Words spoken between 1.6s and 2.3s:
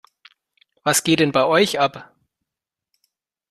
ab?